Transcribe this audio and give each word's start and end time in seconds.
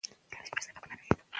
که 0.31 0.37
عقیده 0.39 0.51
وي 0.51 0.51
نو 0.57 0.63
زړه 0.65 0.79
نه 0.89 0.95
تشیږي. 0.99 1.23